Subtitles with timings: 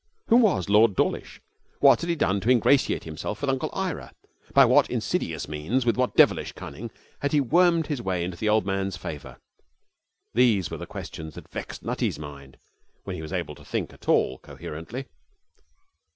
[0.29, 1.41] Who was Lord Dawlish?
[1.79, 4.15] What had he done to ingratiate himself with Uncle Ira?
[4.51, 6.89] By what insidious means, with what devilish cunning,
[7.19, 9.37] had he wormed his way into the old man's favour?
[10.33, 12.57] These were the questions that vexed Nutty's mind
[13.03, 15.05] when he was able to think at all coherently.